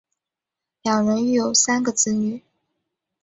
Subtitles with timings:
[0.81, 2.41] 两人育有三个子女。